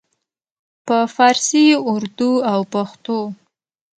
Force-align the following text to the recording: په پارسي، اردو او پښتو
په 0.85 0.97
پارسي، 1.15 1.65
اردو 1.91 2.31
او 2.51 2.59
پښتو 2.73 3.19